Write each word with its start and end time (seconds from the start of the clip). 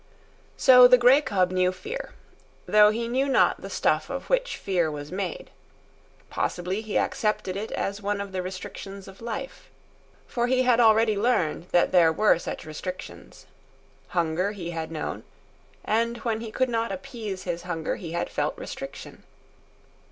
So 0.57 0.87
the 0.87 0.97
grey 0.97 1.21
cub 1.21 1.51
knew 1.51 1.71
fear, 1.71 2.09
though 2.65 2.89
he 2.89 3.07
knew 3.07 3.29
not 3.29 3.61
the 3.61 3.69
stuff 3.69 4.09
of 4.09 4.31
which 4.31 4.57
fear 4.57 4.89
was 4.89 5.11
made. 5.11 5.51
Possibly 6.27 6.81
he 6.81 6.97
accepted 6.97 7.55
it 7.55 7.71
as 7.73 8.01
one 8.01 8.19
of 8.19 8.31
the 8.31 8.41
restrictions 8.41 9.07
of 9.07 9.21
life. 9.21 9.69
For 10.25 10.47
he 10.47 10.63
had 10.63 10.79
already 10.79 11.15
learned 11.15 11.67
that 11.69 11.91
there 11.91 12.11
were 12.11 12.39
such 12.39 12.65
restrictions. 12.65 13.45
Hunger 14.07 14.53
he 14.53 14.71
had 14.71 14.91
known; 14.91 15.23
and 15.85 16.17
when 16.17 16.41
he 16.41 16.49
could 16.49 16.69
not 16.69 16.91
appease 16.91 17.43
his 17.43 17.61
hunger 17.61 17.97
he 17.97 18.13
had 18.13 18.27
felt 18.27 18.57
restriction. 18.57 19.21